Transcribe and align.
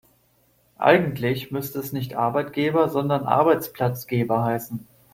Eigentlich 0.79 1.51
müsste 1.51 1.77
es 1.79 1.93
nicht 1.93 2.15
Arbeitgeber, 2.15 2.89
sondern 2.89 3.27
Arbeitsplatzgeber 3.27 4.43
heißen. 4.43 4.87